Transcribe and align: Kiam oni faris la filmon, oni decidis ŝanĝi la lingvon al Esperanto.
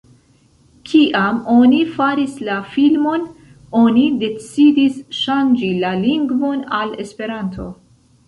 Kiam 0.91 1.35
oni 1.55 1.81
faris 1.97 2.37
la 2.47 2.55
filmon, 2.77 3.27
oni 3.81 4.07
decidis 4.23 4.97
ŝanĝi 5.19 5.69
la 5.85 5.91
lingvon 6.07 6.65
al 6.79 6.97
Esperanto. 7.05 7.69